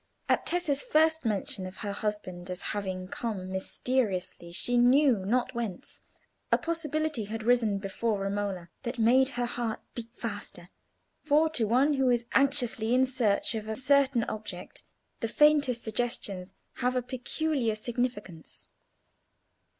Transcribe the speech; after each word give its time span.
At 0.27 0.47
Tessa's 0.47 0.81
first 0.81 1.25
mention 1.25 1.67
of 1.67 1.77
her 1.85 1.91
husband 1.91 2.49
as 2.49 2.63
having 2.73 3.07
come 3.07 3.51
mysteriously 3.51 4.51
she 4.51 4.75
knew 4.75 5.17
not 5.23 5.53
whence, 5.53 5.99
a 6.51 6.57
possibility 6.57 7.25
had 7.25 7.43
risen 7.43 7.77
before 7.77 8.21
Romola 8.21 8.69
that 8.81 8.97
made 8.97 9.27
her 9.37 9.45
heart 9.45 9.79
beat 9.93 10.09
faster; 10.15 10.69
for 11.21 11.49
to 11.51 11.67
one 11.67 11.93
who 11.93 12.09
is 12.09 12.25
anxiously 12.33 12.95
in 12.95 13.05
search 13.05 13.53
of 13.53 13.67
a 13.67 13.75
certain 13.75 14.23
object 14.23 14.81
the 15.19 15.27
faintest 15.27 15.83
suggestions 15.83 16.55
have 16.77 16.95
a 16.95 17.03
peculiar 17.03 17.75
significance. 17.75 18.69